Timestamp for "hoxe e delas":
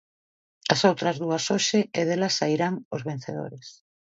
1.51-2.35